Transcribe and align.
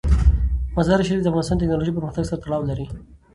مزارشریف 0.75 1.21
د 1.21 1.27
افغانستان 1.29 1.55
د 1.57 1.61
تکنالوژۍ 1.61 1.91
پرمختګ 1.95 2.23
سره 2.29 2.41
تړاو 2.43 2.67
لري. 2.69 2.85